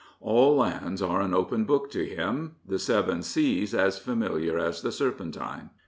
[0.19, 4.91] All lands are an open book to him; the Seven Seas as familiar as the
[4.91, 5.69] Serpentine.